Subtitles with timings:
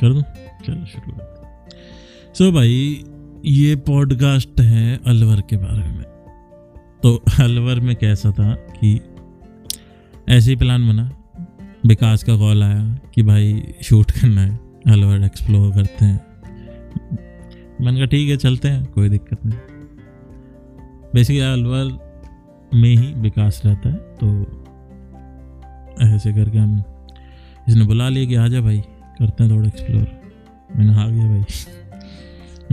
[0.00, 0.22] कर दूँ?
[0.66, 1.38] चलो, शुरू करते
[2.34, 3.04] सो so भाई,
[3.46, 6.04] ये पॉडकास्ट है अलवर के बारे में।
[7.02, 9.00] तो अलवर में कैसा था कि
[10.28, 11.10] ऐसे ही प्लान बना,
[11.86, 12.82] विकास का कॉल आया
[13.14, 16.20] कि भाई शूट करना है, अलवर एक्सप्लोर करते हैं।
[17.80, 19.58] मैंने कहा, ठीक है, चलते हैं, कोई दिक्कत नहीं।
[21.14, 22.10] बेसिकली अलवर
[22.74, 24.26] में ही विकास रहता है तो
[26.06, 26.82] ऐसे करके हम,
[27.68, 28.82] इसने बुला लिया कि आ जा भाई।
[29.20, 30.06] करते हैं थोड़ा एक्सप्लोर
[30.76, 31.42] मैंने आ गया भाई।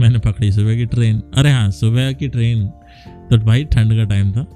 [0.00, 2.66] मैंने पकड़ी सुबह की ट्रेन अरे हाँ सुबह की ट्रेन
[3.30, 4.46] तो भाई ठंड का टाइम था।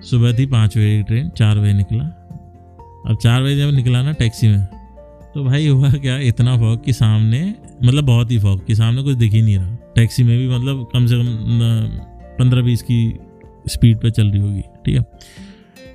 [0.00, 2.04] सुबह थी पाँच बजे की ट्रेन चार बजे निकला।
[3.06, 4.64] अब चार बजे जब निकला ना टैक्सी में
[5.34, 7.54] तो भाई हुआ क्या, इतना फॉग कि सामने
[7.84, 10.88] मतलब बहुत ही फॉग कि सामने कुछ दिख ही नहीं रहा। टैक्सी में भी मतलब
[10.92, 11.26] कम से कम
[12.38, 13.18] पंद्रह बीस की
[13.68, 15.02] स्पीड पे चल रही होगी, ठीक है?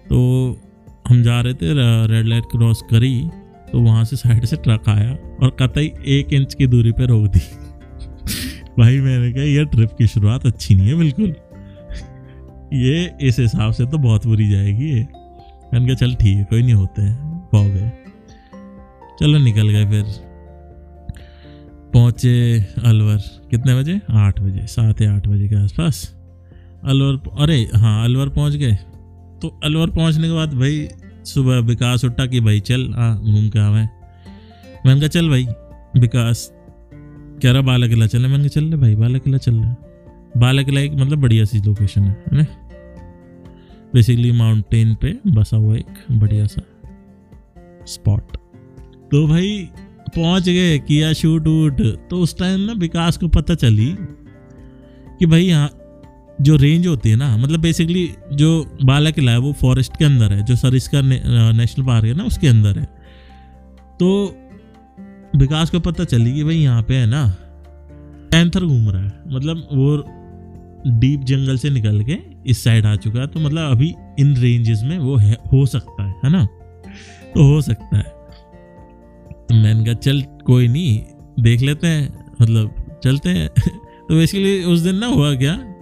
[0.10, 0.60] तो
[1.08, 1.74] हम जा रहे थे
[2.08, 3.30] रेड लाइट क्रॉस करी।
[3.72, 5.12] तो वहाँ से साइड से ट्रक आया
[5.44, 7.40] और कतई एक इंच की दूरी पे रोक दी।
[8.80, 11.36] भाई मैंने कहा, ये ट्रिप की शुरुआत अच्छी नहीं है, बिल्कुल।
[12.74, 15.08] ये इस हिसाब से तो बहुत बुरी जाएगी ये।
[15.74, 17.16] मैंने कहा, चल ठीक है, कोई नहीं, होते हैं
[17.52, 17.92] पौ गए।
[19.20, 20.04] चलो निकल गए फिर।
[21.94, 23.18] पहुँचे अलवर।
[23.52, 24.02] कितने बजे?
[24.12, 26.16] आठ बजे, सात या आठ बजे के आसपास।
[26.84, 28.74] अलवर, अरे हाँ अलवर पहुँच गए।
[29.42, 30.88] तो अलवर पहुँचने के बाद भाई
[31.26, 33.82] सुबह विकास उठा कि भाई चल आ घूम के आवे।
[34.86, 35.48] मैंने कहा, चल भाई,
[35.98, 36.50] विकास,
[37.42, 40.64] कह रहा बाला किला चले मैंने कहा, चल ले भाई बाला किला चल रहे बाला
[40.64, 42.46] किला एक मतलब बढ़िया सी लोकेशन है है ना?
[43.94, 46.62] बेसिकली माउंटेन पे बसा हुआ एक बढ़िया सा
[47.88, 48.38] स्पॉट
[49.12, 49.70] तो भाई,
[50.16, 53.96] पहुँच गए, किया शूट वूट। तो उस टाइम ना विकास को पता चली
[55.20, 55.68] कि भाई यहाँ
[56.42, 60.34] जो रेंज होती है ना मतलब बेसिकली जो बाला किला है वो फॉरेस्ट के अंदर
[60.34, 61.22] है जो सरिस्का ने,
[61.54, 62.86] नेशनल पार्क है ना उसके अंदर है।
[64.00, 64.38] तो
[65.36, 67.36] विकास को पता चली कि भाई यहाँ पे है ना
[68.32, 69.98] पैंथर घूम रहा है। मतलब वो
[71.00, 74.82] डीप जंगल से निकल के इस साइड आ चुका है तो मतलब अभी इन रेंजेस
[74.84, 76.46] में वो है हो सकता है है ना?
[77.36, 78.04] तो हो सकता है।
[79.32, 81.04] तो मैंने कहा चल कोई नहीं
[81.40, 83.50] देख लेते हैं मतलब चलते हैं।
[84.10, 85.75] तो बेसिकली उस दिन ना हुआ क्या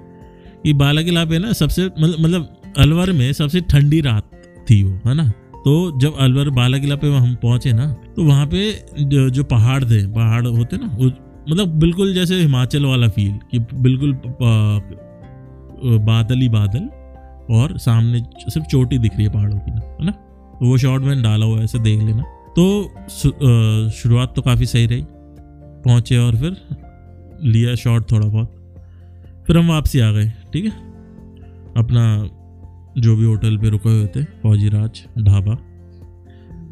[0.64, 4.30] कि बाला किला पे ना सबसे मतलब अलवर में सबसे ठंडी रात
[4.70, 5.30] थी वो है ना?
[5.66, 7.86] तो जब अलवर बाला किला पे हम पहुँचे ना
[8.16, 10.86] तो वहाँ पे जो, जो पहाड़ थे पहाड़ होते ना
[11.50, 14.14] मतलब बिल्कुल जैसे हिमाचल वाला फील कि बिल्कुल
[16.06, 16.90] बादल ही बादल
[17.54, 20.12] और सामने सिर्फ़ चोटी दिख रही है पहाड़ों की ना है ना?
[20.12, 22.24] तो वो शॉर्ट मैंने डाला हुआ ऐसे देख लेना।
[22.58, 25.04] तो शुरुआत तो काफ़ी सही रही।
[25.86, 26.58] पहुँचे और फिर
[27.44, 28.56] लिया शॉट थोड़ा बहुत।
[29.48, 30.72] फिर हम वापसी आ गए। ठीक है?
[31.78, 32.06] अपना
[32.98, 35.56] जो भी होटल पे रुके हुए थे, फौजी राज, ढाबा।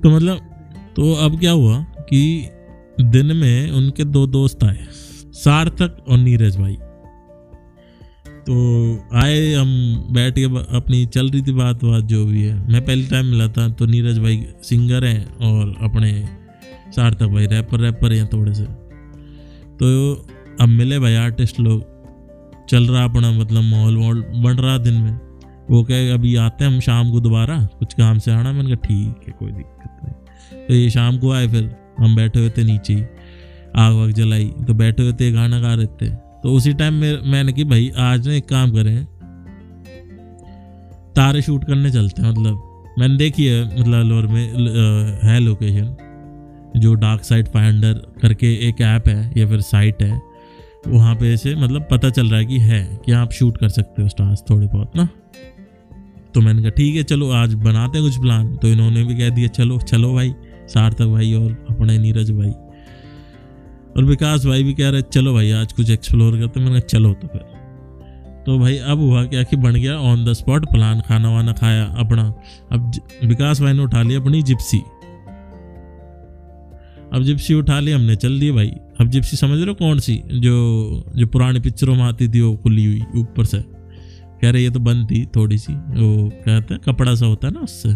[0.04, 0.38] तो मतलब
[0.96, 2.50] तो अब क्या हुआ कि
[3.02, 4.86] दिन में उनके दो दोस्त आए,
[5.36, 6.78] सार्थक और नीरज भाई।
[8.46, 8.56] तो
[9.14, 9.70] आए, हम
[10.12, 10.44] बैठ के
[10.78, 13.86] अपनी चल रही थी बात बात जो भी है। मैं पहली टाइम मिला था तो
[13.86, 16.12] नीरज भाई सिंगर हैं और अपने
[16.96, 18.64] सार्थक भाई रैपर रैपर हैं थोड़े से।
[19.74, 20.14] तो
[20.62, 21.91] अब मिले भाई आर्टिस्ट लोग।
[22.72, 25.20] चल रहा अपना मतलब माहौल वाहौल बन रहा दिन में।
[25.70, 28.52] वो कहे, अभी आते हैं हम शाम को दोबारा, कुछ काम से आना?
[28.52, 32.40] मैंने कहा, ठीक है, कोई दिक्कत नहीं। तो ये शाम को आए फिर हम बैठे
[32.40, 33.02] हुए थे नीचे ही,
[33.76, 36.10] आग वाग जलाई तो बैठे हुए थे, गाना गा रहे थे।
[36.44, 39.06] तो उसी टाइम में मैंने कि भाई, आज ना एक काम करें,
[41.16, 45.96] तारे शूट करने चलते हैं। मतलब मैंने देखी है मतलब अलवर में है लोकेशन
[46.78, 50.20] जो डार्क साइड फाइंडर करके एक ऐप है, या फिर साइट है।
[50.88, 54.02] वहाँ पे से मतलब पता चल रहा है कि है, कि आप शूट कर सकते
[54.02, 55.10] हो स्टार्स थोड़े बहुत, ना?
[56.34, 59.30] तो मैंने कहा, ठीक है, चलो, आज बनाते हैं कुछ प्लान तो इन्होंने भी कह
[59.30, 60.34] दिया, चलो चलो भाई,
[60.68, 62.52] सार्थक भाई और अपने नीरज भाई.
[63.98, 67.14] और विकास भाई भी कह रहे, चलो भाई, आज कुछ एक्सप्लोर करते मैंने कहा, चलो
[67.14, 67.42] तो फिर.
[68.46, 71.86] तो भाई, अब हुआ क्या कि बन गया ऑन द स्पॉट प्लान खाना वाना खाया,
[71.86, 72.34] अपना।
[72.72, 72.92] अब
[73.26, 74.82] विकास भाई ने उठा लिया अपनी जिप्सी
[77.14, 78.72] अब जिप्सी उठा ली, हमने चल दिए भाई।
[79.02, 80.22] अब जिप्सी समझ रहे हो कौन सी?
[80.34, 83.64] जो जो पुरानी पिक्चरों में आती थी, वो खुली हुई, ऊपर से।
[84.42, 87.54] कह रहे, ये तो बंद थी थोड़ी सी। वो कहते हैं कपड़ा सा होता है
[87.54, 87.90] ना उससे,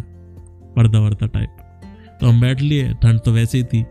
[0.75, 1.49] पर्दा वर्दा टाइप
[2.21, 3.85] तो हम बैठ लिए, ठंड तो वैसे ही थी।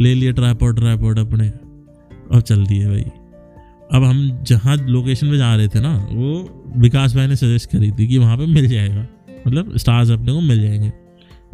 [0.00, 1.48] ले लिए ट्राईपोर्ट ट्राईपोर्ट अपने।
[2.34, 3.04] और चल दिए भाई।
[3.92, 7.90] अब हम जहाँ लोकेशन पे जा रहे थे ना, वो विकास भाई ने सजेस्ट करी
[7.90, 9.06] थी कि वहाँ पे मिल जाएगा।
[9.46, 10.92] मतलब स्टार्स अपने को मिल जाएँगे।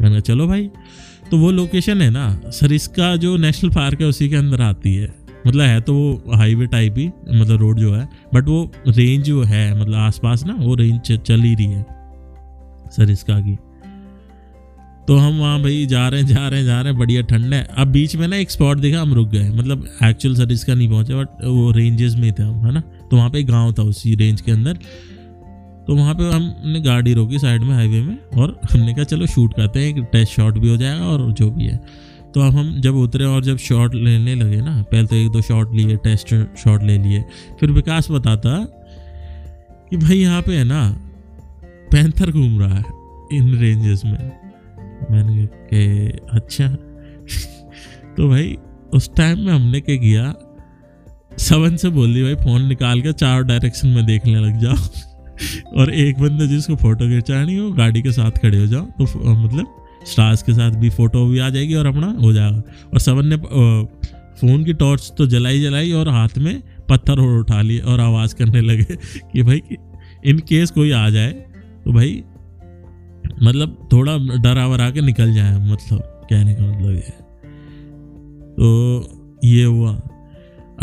[0.01, 0.69] मैंने कहा, चलो भाई।
[1.31, 5.15] तो वो लोकेशन है ना। सरिस्का जो नेशनल पार्क है, उसी के अंदर आती है।
[5.47, 9.43] मतलब है तो वो हाईवे टाइप ही मतलब रोड जो है। बट वो रेंज जो
[9.43, 11.85] है मतलब आसपास ना, वो रेंज चल ही रही है।
[12.91, 13.57] सरिस्का की।
[15.07, 17.53] तो हम वहाँ भाई जा रहे हैं, जा रहे हैं, जा रहे हैं, बढ़िया ठंड
[17.53, 20.89] है। अब बीच में ना एक स्पॉट दिखा, हम रुक गए। मतलब एक्चुअल सरिस्का नहीं
[20.89, 24.15] पहुँचे बट वो रेंजेस में थे हम, है ना। तो वहाँ पे गाँव था उसी
[24.15, 24.77] रेंज के अंदर।
[25.87, 29.53] तो वहाँ पे हमने गाड़ी रोकी साइड में हाईवे में और हमने कहा, चलो शूट
[29.53, 31.81] करते हैं, एक टेस्ट शॉट भी हो जाएगा और जो भी है।
[32.33, 35.41] तो अब हम जब उतरे और जब शॉट लेने लगे ना, पहले तो एक दो
[35.41, 37.25] शॉट लिए, टेस्ट शॉट ले लिए।
[37.59, 38.49] फिर विकास बताता
[39.89, 40.97] कि भाई यहाँ पे है ना,
[41.91, 42.85] पैंथर घूम रहा है
[43.33, 44.31] इन रेंजेस में।
[45.11, 46.67] मैंने के अच्छा।
[48.17, 48.57] तो भाई
[48.93, 50.35] उस टाइम में हमने क्या किया
[51.37, 55.06] सवन से बोल दी भाई फ़ोन निकाल के चार डायरेक्शन में देखने लग जाओ।
[55.77, 59.03] और एक बंदे जिसको फ़ोटो खिंचानी हो, गाड़ी के साथ खड़े हो जाओ तो
[59.35, 59.67] मतलब
[60.07, 62.61] स्टार्स के साथ भी फ़ोटो भी आ जाएगी और अपना हो जाएगा।
[62.93, 63.37] और सबन ने
[64.41, 68.35] फ़ोन की टॉर्च तो जलाई जलाई और हाथ में पत्थर और उठा लिए और आवाज़
[68.35, 68.83] करने लगे
[69.33, 69.61] कि भाई
[70.25, 71.31] इन केस कोई आ जाए
[71.85, 72.23] तो भाई
[73.43, 75.99] मतलब थोड़ा डरा वरा के निकल जाए मतलब
[76.29, 77.13] कहने का मतलब ये
[78.59, 78.67] तो
[79.43, 79.93] ये हुआ।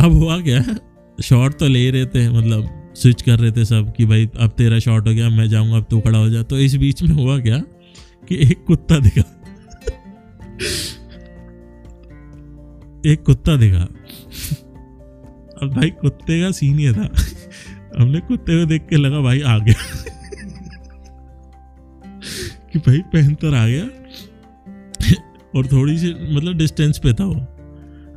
[0.01, 0.62] अब हुआ क्या?
[1.23, 4.79] शॉर्ट तो ले रहे थे मतलब स्विच कर रहे थे सब कि भाई अब तेरा
[4.79, 7.38] शॉट हो गया मैं जाऊँगा, अब तू खड़ा हो जा। तो इस बीच में हुआ
[7.38, 7.58] क्या
[8.29, 9.20] कि एक कुत्ता दिखा।
[13.06, 13.88] एक कुत्ता दिखा।
[15.62, 17.11] अब भाई कुत्ते का सीन ये था।
[17.99, 19.75] हमने कुत्ते को देख के लगा भाई आ गया।
[22.73, 23.85] कि भाई पैंतर आ गया।
[25.56, 27.35] और थोड़ी सी मतलब डिस्टेंस पे था वो,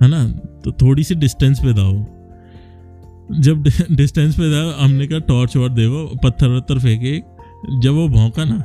[0.01, 0.29] है ना?
[0.33, 2.17] तो थोड़ी सी डिस्टेंस पे था वो।
[3.31, 7.19] जब डिस्टेंस पे था, हमने कहा, टॉर्च वॉर्च देखो पत्थर वत्थर फेंके।
[7.79, 8.63] जब वो भौंका ना,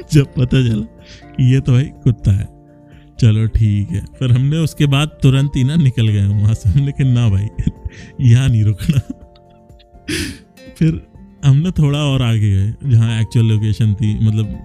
[0.12, 0.86] जब पता चला
[1.30, 2.48] कि ये तो भाई कुत्ता है।
[3.20, 6.92] चलो ठीक है। फिर हमने उसके बाद तुरंत ही ना निकल गए वहाँ से। हमने
[6.92, 7.48] कहा, ना भाई,
[8.20, 9.00] यहाँ नहीं रुकना।
[10.78, 11.06] फिर
[11.44, 14.58] हमने थोड़ा और आगे गए, जहाँ एक्चुअल लोकेशन थी मतलब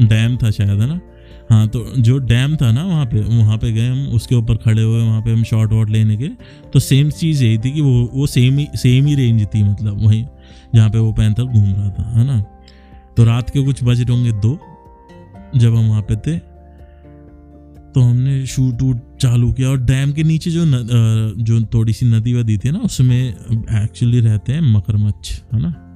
[0.00, 1.00] डैम था शायद, है ना?
[1.52, 4.82] हाँ तो जो डैम था ना वहाँ पे वहाँ पे गए हम उसके ऊपर खड़े
[4.82, 6.28] हुए वहाँ पे हम शॉट वॉट लेने के।
[6.72, 10.06] तो सेम चीज़ यही थी कि वो वो सेम ही सेम ही रेंज थी मतलब
[10.06, 10.24] वहीं
[10.74, 12.40] जहाँ पे वो पैंथर घूम रहा था है ना?
[13.16, 14.58] तो रात के कुछ बज होंगे दो
[15.56, 16.38] जब हम वहाँ पे थे
[17.94, 20.88] तो हमने शूट वूट चालू किया और डैम के नीचे जो न,
[21.38, 23.28] जो थोड़ी सी नदी वदी थी ना उसमें
[23.82, 25.91] एक्चुअली रहते हैं मकरमच्छ है ना?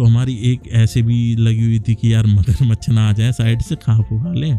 [0.00, 3.62] तो हमारी एक ऐसे भी लगी हुई थी कि यार मगरमच्छ ना आ जाए, साइड
[3.62, 4.58] से खा फुहा लें।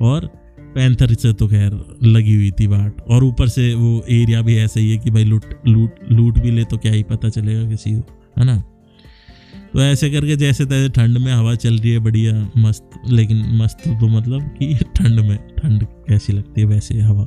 [0.00, 0.26] और
[0.74, 4.80] पैंथर से तो खैर लगी हुई थी बाट। और ऊपर से वो एरिया भी ऐसा
[4.80, 7.92] ही है कि भाई लूट लूट लूट भी ले तो क्या ही पता चलेगा किसी
[7.92, 8.56] को, है ना?
[9.72, 13.88] तो ऐसे करके जैसे तैसे ठंड में हवा चल रही है, बढ़िया, मस्त। लेकिन मस्त
[13.88, 17.26] तो मतलब कि ठंड में, ठंड कैसी लगती है वैसे हवा।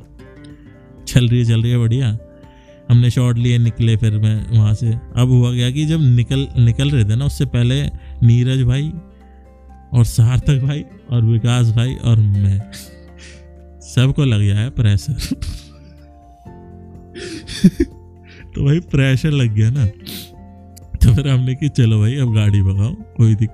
[1.06, 2.18] चल रही है, चल रही है, बढ़िया।
[2.90, 6.90] हमने शॉट लिए निकले फिर मैं वहाँ से। अब हुआ गया कि जब निकल निकल
[6.90, 7.82] रहे थे ना उससे पहले
[8.22, 8.90] नीरज भाई
[9.92, 12.60] और सार्थक भाई और विकास भाई और मैं।
[13.84, 15.12] सबको लग गया है प्रेशर
[18.54, 19.86] तो भाई प्रेशर लग गया ना।
[20.96, 23.50] तो फिर हमने कि चलो भाई अब गाड़ी भगाओ कोई दिक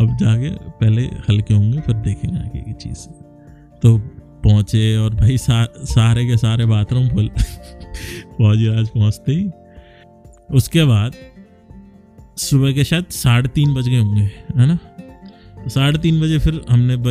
[0.00, 3.06] अब जाके पहले हल्के होंगे फिर देखेंगे आगे की चीज़।
[3.82, 3.98] तो
[4.44, 7.30] पहुँचे और भाई सा, सारे के सारे बाथरूम फुल।
[8.40, 9.50] फौजी राज पहुँचते ही,
[10.54, 11.12] उसके बाद
[12.38, 14.22] सुबह के शायद साढ़े तीन बज गए होंगे,
[14.56, 14.76] है ना?
[15.62, 17.08] तो साढ़े तीन बजे फिर हमने ब...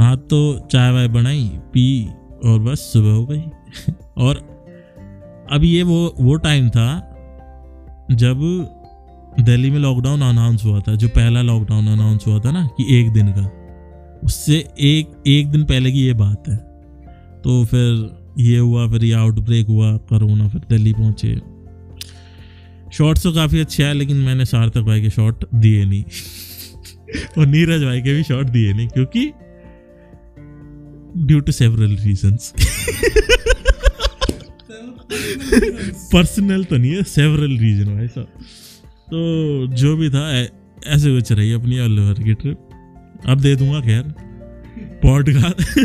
[0.00, 2.08] हाथ तो चाय वाय बनाई, पी
[2.44, 3.42] और बस सुबह हो गई।
[4.16, 4.36] और
[5.52, 7.10] अब ये वो वो टाइम था
[8.12, 8.40] जब
[9.40, 13.12] दिल्ली में लॉकडाउन अनाउंस हुआ था, जो पहला लॉकडाउन अनाउंस हुआ था ना, कि एक
[13.12, 13.50] दिन का।
[14.24, 16.56] उससे एक एक दिन पहले की ये बात है।
[17.44, 21.34] तो फिर ये हुआ, फिर ये आउटब्रेक हुआ करोना फिर दिल्ली पहुँचे।
[22.92, 26.04] शॉर्ट्स तो काफ़ी अच्छे आए लेकिन मैंने सार्थक भाई के शॉट दिए नहीं।
[27.38, 29.30] और नीरज भाई के भी शॉट दिए नहीं, क्योंकि
[31.26, 32.52] due to several reasons
[36.12, 38.26] personal तो नहीं है सेवरल रीजन भाई साहब।
[39.10, 40.30] तो जो भी था
[40.86, 44.02] ऐसे कुछ रही अपनी अल्लोहर की ट्रिप अब दे दूँगा, खैर।
[45.02, 45.78] पॉडकास्ट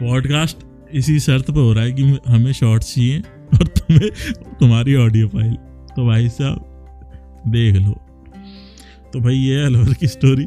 [0.00, 0.56] पॉडकास्ट
[0.94, 3.20] इसी शर्त पर हो रहा है कि हमें शॉर्ट्स चाहिए
[3.54, 4.10] और तुम्हें
[4.60, 5.54] तुम्हारी ऑडियो फ़ाइल
[5.96, 7.92] तो भाई साहब, देख लो।
[9.12, 10.44] तो भाई ये अलवर की स्टोरी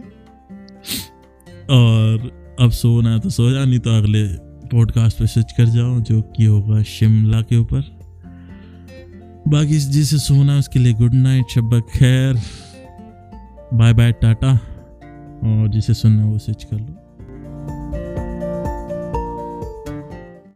[1.70, 4.26] और अब सोना है तो सो जा, नहीं तो अगले
[4.68, 7.82] पॉडकास्ट पे स्विच कर जाओ, जो कि होगा शिमला के ऊपर।
[9.48, 12.42] बाकी जिसे सोना उसके लिए गुड नाइट शब्बा खैर।
[13.74, 14.54] Bye bye tata.
[15.44, 17.01] और जिसे सुनना वो स्विच कर लो।